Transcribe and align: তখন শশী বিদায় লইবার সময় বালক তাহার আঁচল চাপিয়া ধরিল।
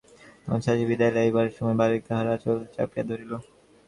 তখন 0.41 0.59
শশী 0.65 0.83
বিদায় 0.89 1.13
লইবার 1.15 1.47
সময় 1.57 1.77
বালক 1.79 2.01
তাহার 2.07 2.27
আঁচল 2.35 2.57
চাপিয়া 2.75 3.03
ধরিল। 3.09 3.31